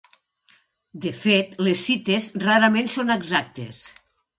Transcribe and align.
De 1.03 1.11
fet, 1.25 1.55
les 1.69 1.85
cites 1.87 2.33
rarament 2.49 2.95
són 2.99 3.19
exactes. 3.23 3.89